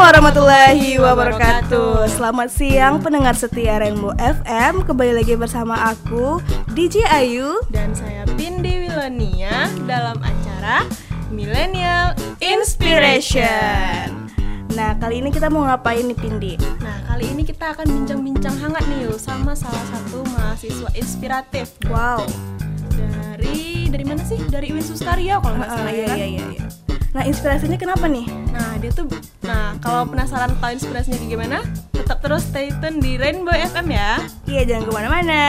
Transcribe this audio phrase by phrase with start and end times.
[0.00, 6.40] Warahmatullahi wabarakatuh Selamat siang pendengar setia Rainbow FM Kembali lagi bersama aku
[6.72, 10.88] DJ Ayu Dan saya Pindi Wilonia dalam acara
[11.28, 14.24] Millennial Inspiration
[14.72, 16.56] Nah kali ini kita mau ngapain nih Pindi?
[16.80, 22.24] Nah kali ini kita akan bincang-bincang hangat nih yuk Sama salah satu mahasiswa inspiratif Wow
[22.96, 24.40] Dari, dari mana sih?
[24.48, 26.16] Dari UIN Sustaria kalau nggak Ah, salah iya, ya kan?
[26.16, 26.64] iya, iya, iya.
[27.10, 28.26] Nah inspirasinya kenapa nih?
[28.54, 29.10] Nah dia tuh,
[29.42, 31.58] nah kalau penasaran tahu inspirasinya kayak gimana?
[32.10, 35.42] Tetap terus stay tune di Rainbow FM ya Iya jangan ke mana-mana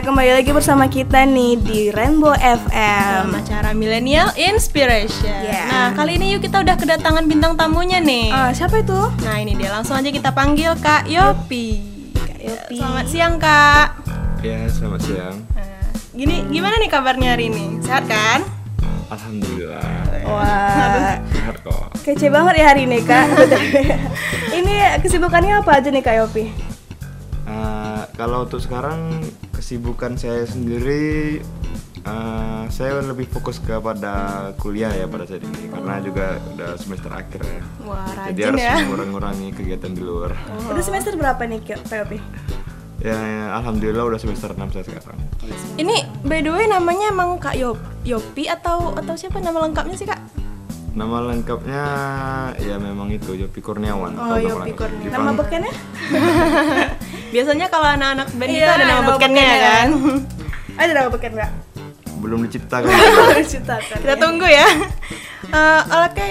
[0.00, 5.62] Kembali lagi bersama kita nih di Rainbow FM Dalam acara Millennial Inspiration Iya.
[5.66, 8.96] Nah kali ini yuk kita udah kedatangan bintang tamunya nih Ah, Siapa itu?
[9.20, 11.68] Nah ini dia langsung aja kita panggil Kak Yopi.
[12.16, 12.74] Kak Yopi.
[12.74, 13.88] Selamat siang Kak.
[14.40, 15.36] Ya, selamat siang.
[15.52, 17.78] Nah, gini gimana nih kabarnya hari ini?
[17.80, 18.40] Sehat kan?
[19.10, 19.84] Alhamdulillah.
[20.24, 21.84] Wah Sehat kok.
[22.00, 23.26] Kece banget ya hari ini kak
[24.58, 26.44] Ini kesibukannya apa aja nih kak Yopi?
[27.44, 29.20] Eh, kalau untuk sekarang
[29.60, 31.44] kesibukan saya sendiri
[32.00, 37.44] eh, saya lebih fokus kepada kuliah ya pada saat ini karena juga udah semester akhir
[37.44, 37.60] ya.
[37.84, 38.80] Wah Jadi harus ya.
[38.88, 40.32] mengurangi kegiatan di luar.
[40.64, 42.18] Udah semester berapa nih kak Yopi?
[43.00, 45.16] Ya, ya, alhamdulillah udah semester 6 saya sekarang.
[45.80, 50.04] Ini by the way namanya emang Kak Yop Yopi atau atau siapa nama lengkapnya sih
[50.04, 50.20] Kak?
[50.92, 51.84] Nama lengkapnya
[52.60, 54.20] ya memang itu Yopi Kurniawan.
[54.20, 54.76] Oh, Yopi.
[54.76, 55.16] Kurniawan.
[55.16, 55.72] Nama bekennya?
[57.30, 59.88] Biasanya kalau anak-anak band itu Iya, ada nama bekennya ya kan?
[60.80, 61.50] Ada nama beken kak?
[62.20, 62.92] belum diciptakan.
[63.52, 64.66] Ciptakan kita tunggu ya.
[65.50, 66.26] Eh, oke,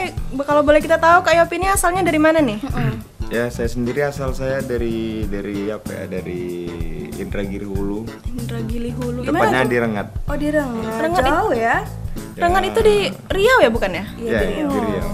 [0.45, 2.59] kalau boleh kita tahu Kak Yopi ini asalnya dari mana nih?
[3.29, 6.05] Ya, saya sendiri asal saya dari dari apa ya?
[6.09, 6.65] Dari
[7.13, 8.01] Indragiri Hulu.
[8.27, 9.21] Indra Gili Hulu.
[9.21, 10.07] Tepatnya di Rengat.
[10.25, 11.85] Oh di Rengat, Rengat jauh ya?
[12.33, 14.05] Rengat itu di Riau ya bukan ya?
[14.15, 14.69] Iya Ya, di Riau.
[14.71, 15.09] di Riau.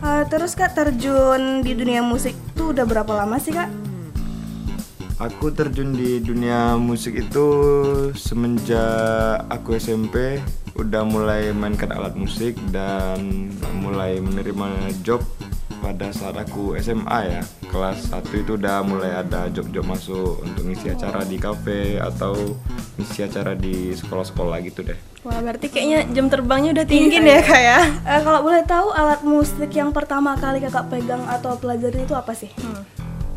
[0.00, 3.70] Eh, Terus kak terjun di dunia musik tuh udah berapa lama sih kak?
[5.16, 7.46] Aku terjun di dunia musik itu
[8.12, 10.44] semenjak aku SMP
[10.76, 13.48] udah mulai mainkan alat musik dan
[13.80, 15.24] mulai menerima job
[15.80, 17.40] pada saat aku SMA ya.
[17.72, 22.36] Kelas 1 itu udah mulai ada job-job masuk untuk ngisi acara di kafe atau
[23.00, 25.00] ngisi acara di sekolah-sekolah gitu deh.
[25.24, 27.80] Wah berarti kayaknya jam terbangnya udah tinggi deh kak ya.
[28.04, 32.36] Eh, Kalau boleh tahu alat musik yang pertama kali kakak pegang atau pelajari itu apa
[32.36, 32.52] sih?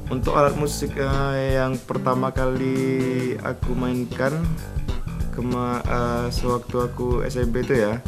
[0.09, 4.34] Untuk alat musik eh, yang pertama kali aku mainkan
[5.38, 8.02] kema eh, sewaktu aku SMP itu ya,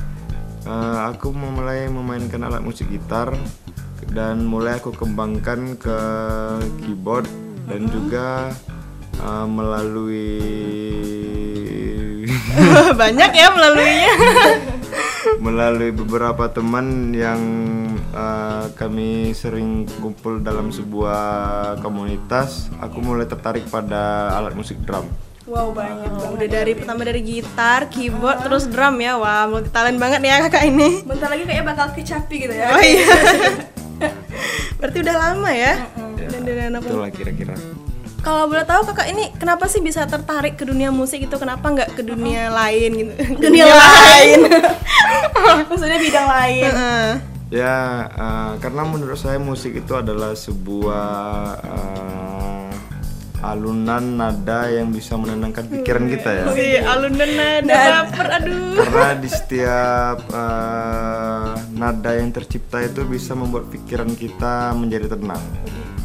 [0.66, 3.30] eh, aku memulai memainkan alat musik gitar
[4.12, 6.00] dan mulai aku kembangkan ke
[6.82, 7.30] keyboard
[7.70, 8.50] dan juga
[9.22, 10.42] eh, melalui
[13.02, 14.14] Banyak ya melaluinya
[15.40, 17.42] melalui beberapa teman yang
[18.14, 21.22] eh, kami sering kumpul dalam sebuah
[21.80, 25.06] komunitas, aku mulai tertarik pada alat musik drum.
[25.50, 29.18] Wow banyak Oh, Udah dari pertama dari gitar, keyboard, terus drum ya.
[29.18, 31.02] Wah multi talent banget nih ya kakak ini.
[31.04, 32.68] Bentar lagi kayaknya bakal kecapi gitu ya.
[32.72, 33.08] Oh iya.
[34.82, 35.78] Berarti udah lama ya
[36.18, 37.54] Dan dari anak Itulah kira-kira.
[38.22, 41.36] Kalau boleh tahu kakak ini kenapa sih bisa tertarik ke dunia musik itu?
[41.42, 43.14] Kenapa nggak ke dunia lain gitu?
[43.50, 44.40] Dunia lain
[45.70, 47.10] Maksudnya bidang lain Heeh.
[47.52, 51.10] Ya, eh, karena menurut saya musik itu adalah sebuah
[51.68, 52.72] eh,
[53.44, 56.46] alunan nada yang bisa menenangkan pikiran kita ya.
[56.56, 61.51] Si alunan nada baper aduh Karena di setiap eh,
[61.82, 65.42] nada yang tercipta itu bisa membuat pikiran kita menjadi tenang.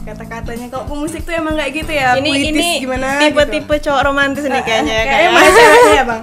[0.08, 4.46] Kata-katanya kalau pemusik tuh emang kayak gitu ya Ini puitis ini gimana tipe-tipe cowok romantis
[4.46, 5.34] nih kayaknya ya Kayaknya ya.
[5.34, 6.22] masih ya bang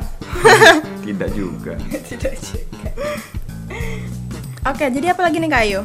[1.11, 1.73] Tidak juga.
[2.15, 2.89] Tidak juga
[4.71, 5.81] Oke jadi apa lagi nih kak Ayu?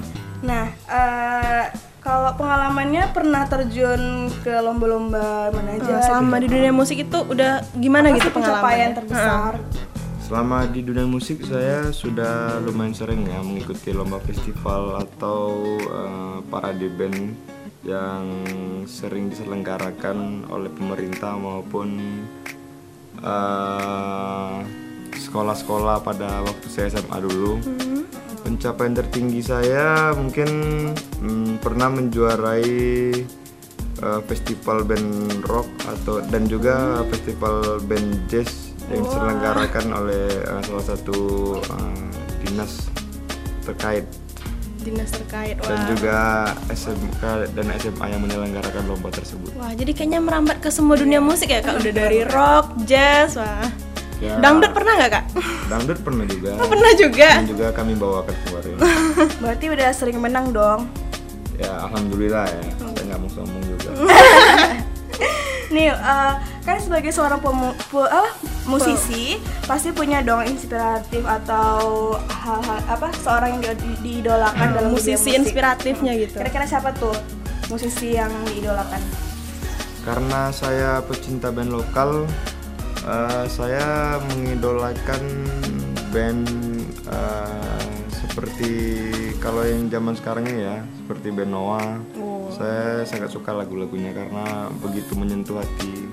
[0.46, 1.64] Nah, eh,
[1.98, 5.98] kalau pengalamannya pernah terjun ke lomba-lomba mana aja?
[6.06, 9.52] Selama di dunia musik itu udah gimana Apa gitu sih pencapaian terbesar?
[10.28, 16.84] Selama di dunia musik saya sudah lumayan sering ya mengikuti lomba festival atau eh, parade
[16.92, 17.32] band
[17.80, 18.44] yang
[18.84, 22.20] sering diselenggarakan oleh pemerintah maupun
[23.24, 24.56] eh,
[25.16, 27.56] sekolah-sekolah pada waktu saya SMA dulu.
[28.44, 30.48] Pencapaian tertinggi saya mungkin
[31.24, 32.76] mm, pernah menjuarai
[33.96, 40.84] eh, festival band rock atau dan juga festival band jazz yang diselenggarakan oleh eh, salah
[40.84, 41.18] satu
[41.60, 42.06] eh,
[42.42, 42.88] dinas
[43.62, 44.06] terkait
[44.78, 45.58] Dinas terkait.
[45.58, 45.68] Wah.
[45.68, 46.16] dan juga
[46.70, 49.50] SMK dan SMA yang menyelenggarakan lomba tersebut.
[49.58, 51.82] Wah, jadi kayaknya merambat ke semua dunia musik ya, Kak.
[51.82, 53.66] Udah dari rock, jazz, wah.
[54.22, 55.24] Ya, Dangdut pernah nggak, Kak?
[55.66, 56.50] Dangdut pernah juga.
[56.62, 57.28] Oh, pernah juga.
[57.42, 58.74] Dan juga kami bawakan kemarin.
[59.42, 60.86] Berarti udah sering menang dong.
[61.58, 62.62] ya alhamdulillah ya.
[62.78, 63.90] Saya nggak mau sombong juga.
[65.68, 66.32] Nih, eh,
[66.62, 68.30] kan sebagai seorang pemu- pe- apa,
[68.64, 71.80] musisi pasti punya dong inspiratif atau
[72.26, 75.44] hal-hal apa seorang yang di- diidolakan dalam Musisi musik.
[75.44, 76.34] inspiratifnya gitu.
[76.34, 77.12] Kira-kira siapa tuh
[77.66, 79.00] musisi yang diidolakan?
[80.00, 82.24] Karena saya pecinta band lokal,
[83.02, 85.22] eh, saya mengidolakan
[86.08, 86.48] band
[87.04, 87.84] eh,
[88.14, 88.72] seperti
[89.38, 92.02] kalau yang zaman sekarang ya, seperti band Noah.
[92.52, 96.10] Saya sangat suka lagu-lagunya karena begitu menyentuh hati.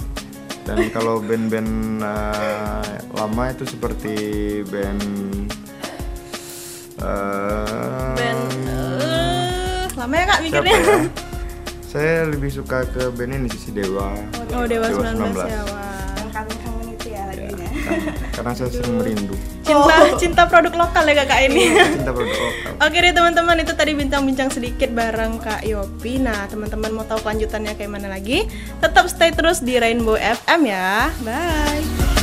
[0.65, 4.15] Dan kalau band-band eh, lama itu seperti
[4.65, 5.01] band
[7.05, 10.73] eh, Band eh, lama ya, Kak mikirnya.
[10.73, 10.97] ya?
[11.85, 14.09] Saya lebih suka ke band ini Sisi Dewa.
[14.57, 15.84] Oh, Dewa 19 ya, wah.
[18.35, 19.35] Karena saya sering merindu.
[19.63, 21.71] Cinta cinta produk lokal ya Kakak ini.
[21.71, 22.71] Cinta produk lokal.
[22.85, 26.19] Oke deh teman-teman itu tadi bincang-bincang sedikit bareng Kak Yopi.
[26.19, 28.45] Nah teman-teman mau tahu kelanjutannya kayak mana lagi?
[28.83, 31.09] Tetap stay terus di Rainbow FM ya.
[31.23, 32.14] Bye.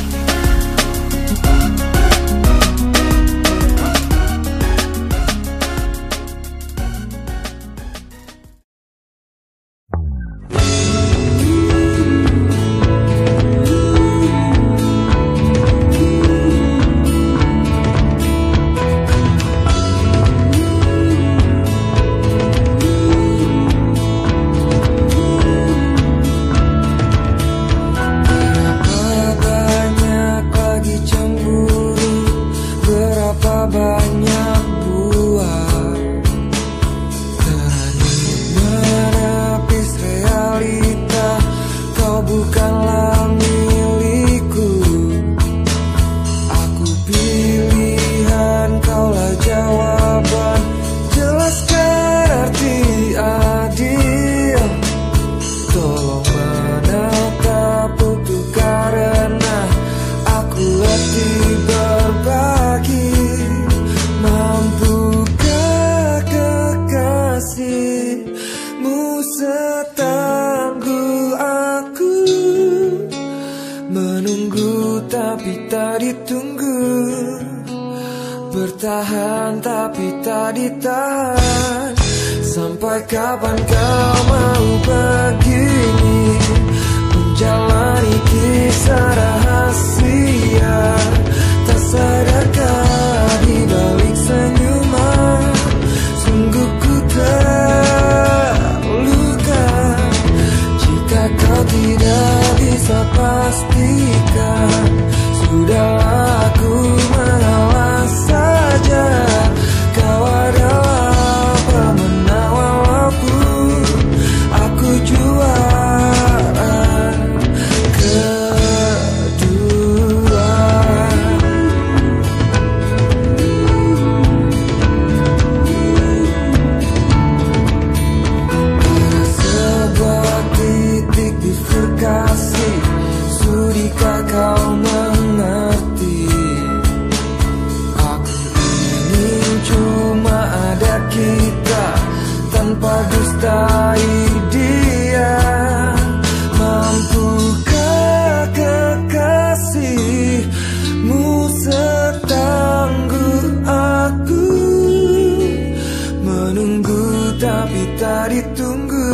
[158.23, 159.11] Tak ditunggu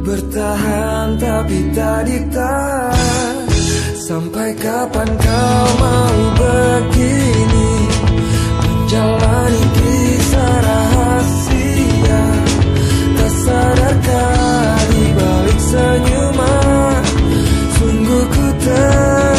[0.00, 3.36] Bertahan tapi tak ditahan.
[4.00, 7.72] Sampai kapan kau mau begini?
[8.64, 12.24] Menjalani kisah rahasia.
[13.16, 17.02] Tak sadarkah di balik senyuman?
[17.76, 19.33] Sungguh ku terluka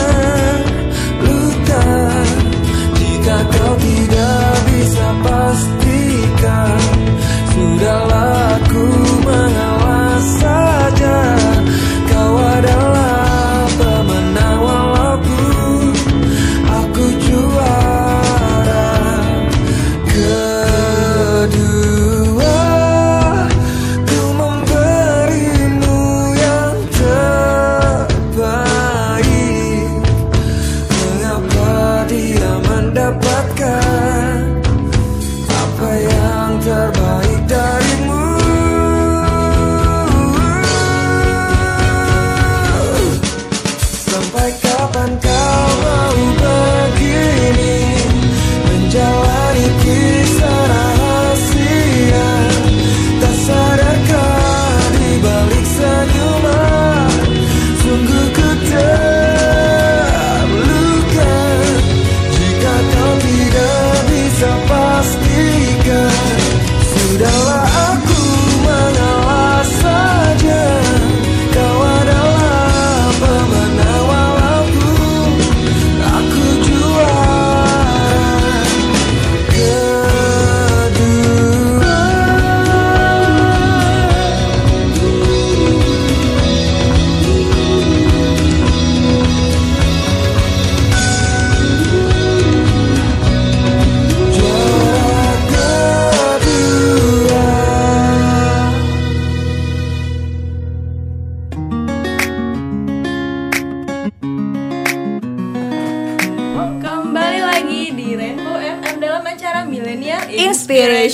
[32.95, 34.14] dapatkan.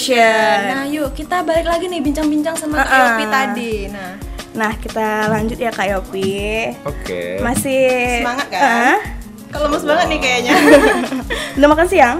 [0.01, 0.59] Inspiration.
[0.73, 2.97] Nah, yuk kita balik lagi nih bincang-bincang sama Kak Uh-uh.
[3.05, 3.73] Yopi tadi.
[3.93, 4.13] Nah,
[4.51, 6.33] Nah, kita lanjut ya Kak Yopi.
[6.83, 7.39] Oke.
[7.39, 8.59] Masih semangat kan?
[8.59, 8.97] Hah?
[9.47, 10.53] Kalau lemes banget nih kayaknya.
[11.61, 12.17] Udah makan siang?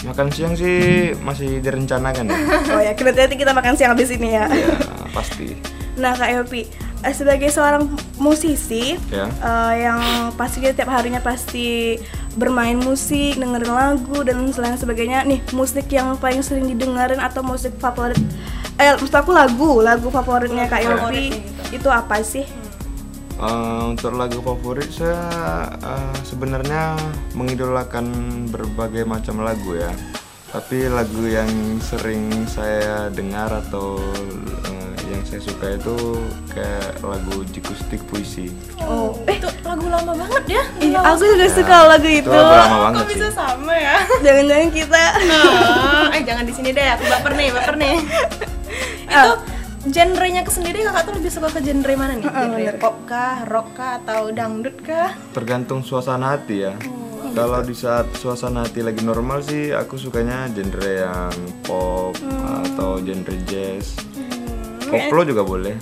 [0.00, 0.78] Makan siang sih
[1.20, 2.38] masih direncanakan ya.
[2.72, 4.48] Oh ya, kita nanti kita makan siang habis ini ya.
[4.48, 4.72] ya
[5.12, 5.52] pasti.
[6.00, 6.64] Nah, Kak Yopi,
[7.10, 7.88] sebagai seorang
[8.20, 9.26] musisi Ya.
[9.28, 10.00] eh, yang
[10.36, 11.96] pasti dia tiap harinya pasti
[12.36, 15.24] bermain musik, dengerin lagu dan selain sebagainya.
[15.24, 18.20] Nih, musik yang paling sering didengerin atau musik favorit
[18.80, 21.36] eh maksud aku lagu, lagu favoritnya Kak Yopi
[21.68, 22.48] itu apa sih?
[23.40, 25.20] Eh, untuk lagu favorit saya
[25.80, 26.96] eh, sebenarnya
[27.32, 28.06] mengidolakan
[28.52, 29.88] berbagai macam lagu ya.
[30.50, 33.96] Tapi lagu yang sering saya dengar atau
[34.68, 35.96] eh, yang saya suka itu
[36.54, 38.54] kayak lagu jikustik puisi.
[38.78, 40.62] Oh, itu lagu lama banget ya.
[40.78, 42.30] Ih, aku juga suka lagu itu.
[42.30, 43.12] Itu lagu lama banget Kok sih.
[43.18, 43.96] bisa sama ya?
[44.24, 47.96] Jangan-jangan kita Nah, eh jangan di sini deh, aku baper nih, baper nih.
[49.10, 49.32] itu
[49.90, 52.24] genrenya ke sendiri kakak tuh lebih suka ke genre mana nih?
[52.30, 55.16] Genre pop kah, rock kah, atau dangdut kah?
[55.34, 56.74] Tergantung suasana hati ya.
[57.30, 62.14] Kalau di saat suasana hati lagi normal sih aku sukanya genre yang pop
[62.66, 63.94] atau genre jazz.
[64.90, 65.74] Koplo juga boleh.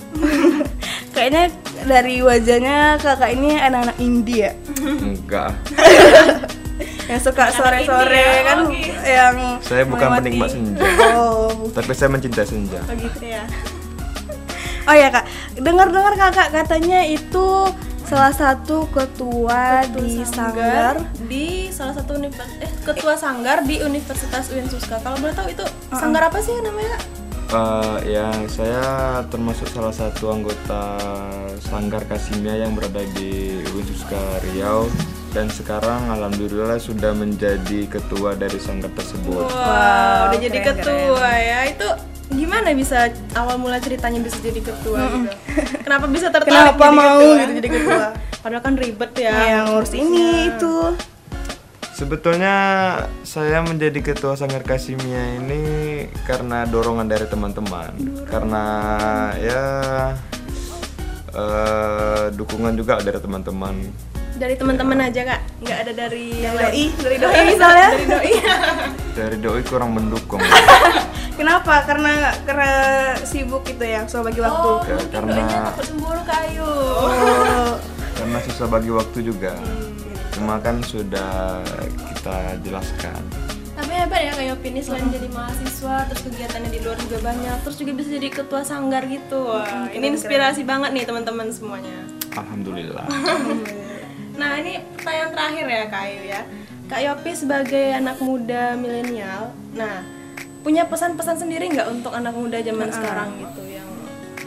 [1.14, 1.50] kayaknya
[1.82, 4.52] dari wajahnya kakak ini anak-anak indie ya.
[4.78, 5.50] Enggak.
[7.10, 8.68] yang suka sore-sore kan
[9.00, 10.84] yang Saya bukan melewati- penikmat senja.
[11.16, 12.80] Oh, Tapi saya mencintai senja.
[12.84, 13.42] Oh gitu ya.
[14.84, 15.24] oh ya kak,
[15.56, 17.68] dengar-dengar kakak katanya itu
[18.08, 20.96] salah satu ketua, di sanggar.
[21.28, 24.96] di salah satu universitas eh ketua sanggar di Universitas UIN Suska.
[25.00, 26.96] Kalau boleh tahu itu sanggar apa sih namanya?
[27.48, 28.84] Eh, ya saya
[29.32, 31.00] termasuk salah satu anggota
[31.64, 34.84] Sanggar Kasimia yang berada di UIN Suska Riau
[35.32, 39.48] dan sekarang alhamdulillah sudah menjadi ketua dari sanggar tersebut.
[39.48, 41.60] Wow, udah jadi keren, ketua ya.
[41.72, 41.88] Itu
[42.36, 45.32] gimana bisa awal mula ceritanya bisa jadi ketua gitu?
[45.88, 47.40] Kenapa bisa tertarik Kenapa jadi mau ketua?
[47.40, 48.04] gitu jadi ketua?
[48.44, 49.32] Padahal kan ribet ya.
[49.56, 50.74] yang ngurus ini itu.
[51.96, 52.54] Sebetulnya
[53.24, 55.87] saya menjadi ketua Sanggar Kasimia ini
[56.22, 57.90] karena dorongan dari teman-teman.
[58.24, 58.64] Karena
[59.34, 59.64] ya
[61.30, 63.74] eh, dukungan juga dari teman-teman.
[64.38, 66.88] Dari teman-teman aja kak, nggak ada dari yang Doi, lain.
[66.96, 67.88] dari doi misalnya.
[67.90, 68.32] Dari doi.
[69.18, 70.38] Dari doi kurang mendukung.
[71.38, 71.82] Kenapa?
[71.82, 72.70] Karena karena
[73.18, 74.68] sibuk gitu ya, so bagi waktu.
[74.68, 76.70] Oh, Ya, karena- takut cemburu kayu.
[77.02, 77.74] Oh,
[78.18, 79.58] karena susah bagi waktu juga.
[80.30, 81.58] Cuma kan sudah
[82.14, 83.18] kita jelaskan.
[83.98, 87.76] Hebat ya kayak Yopi ini selain jadi mahasiswa, terus kegiatannya di luar juga banyak, terus
[87.82, 89.42] juga bisa jadi ketua sanggar gitu.
[89.42, 91.98] Wah, ini inspirasi banget nih teman-teman semuanya.
[92.38, 93.06] Alhamdulillah.
[94.38, 96.40] Nah ini pertanyaan terakhir ya Kak Ayu ya
[96.86, 100.06] Kak Yopi sebagai anak muda milenial Nah
[100.62, 103.62] punya pesan-pesan sendiri nggak untuk anak muda zaman sekarang gitu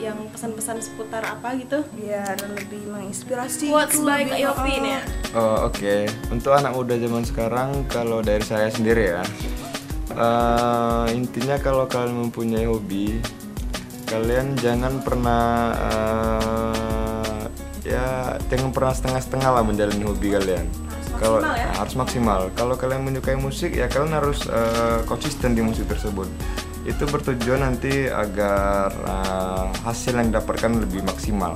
[0.02, 3.70] Yang pesan-pesan seputar apa gitu dan lebih menginspirasi.
[3.70, 5.02] Quotes gitu, by Kak nih ya
[5.38, 9.24] Oh, Oke, untuk anak muda zaman sekarang, kalau dari saya sendiri ya,
[10.18, 13.22] eh, intinya kalau kalian mempunyai hobi,
[14.10, 15.46] kalian jangan pernah
[15.78, 17.44] eh,
[17.88, 20.66] ya jangan pernah setengah-setengah lah menjalani hobi kalian.
[21.22, 21.70] Kalau ya?
[21.78, 22.50] harus maksimal.
[22.58, 26.26] Kalau kalian menyukai musik, ya kalian harus eh, konsisten di musik tersebut.
[26.82, 31.54] Itu bertujuan nanti agar eh, hasil yang didapatkan lebih maksimal,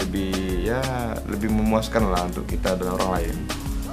[0.00, 0.32] lebih
[0.64, 0.80] ya
[1.28, 3.36] lebih memuaskan lah untuk kita dan orang lain.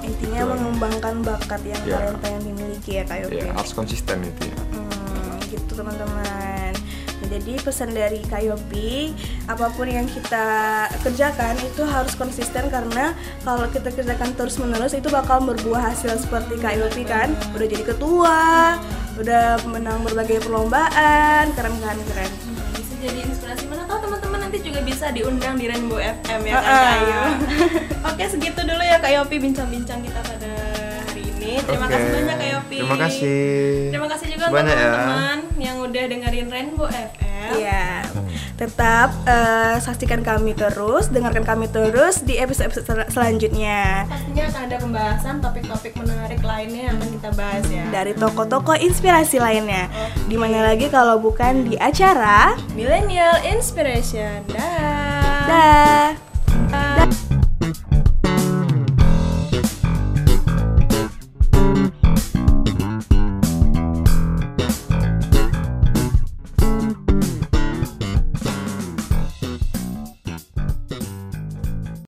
[0.00, 2.00] Intinya mengembangkan bakat yang Ya.
[2.00, 3.44] kalian pengen dimiliki ya Kak Yopi.
[3.44, 4.58] Ya harus konsisten itu ya.
[4.72, 6.72] Hmm, gitu teman-teman.
[7.18, 9.12] Nah, jadi pesan dari Kak Yopi,
[9.44, 10.46] apa pun yang kita
[11.04, 13.12] kerjakan itu harus konsisten karena
[13.44, 17.28] kalau kita kerjakan terus-menerus itu bakal berbuah hasil seperti Kak Yopi kan.
[17.52, 18.40] Udah jadi ketua,
[19.18, 22.30] udah menang berbagai perlombaan, keren kan keren.
[22.70, 26.62] bisa jadi inspirasi mana tahu teman-teman nanti juga bisa diundang di Rainbow FM ya kan
[26.62, 26.94] Kak ah.
[26.94, 27.22] Ayu
[28.14, 30.52] Oke segitu dulu ya Kak Yopi bincang-bincang kita pada
[31.10, 31.94] hari ini Terima Oke.
[31.98, 33.42] kasih banyak Kak Yopi Terima kasih.
[33.90, 34.78] Terima kasih juga untuk ya.
[34.78, 38.04] teman-teman yang udah dengerin Rainbow FM Iya.
[38.58, 44.04] Tetap eh, saksikan kami terus, dengarkan kami terus di episode-episode sel- selanjutnya.
[44.10, 47.84] Pastinya akan ada pembahasan topik-topik menarik lainnya yang akan kita bahas ya.
[47.88, 49.86] dari toko-toko inspirasi lainnya.
[50.26, 54.44] Di mana lagi kalau bukan di acara Millennial Inspiration.
[54.50, 55.46] Dah.
[55.48, 56.27] Dah.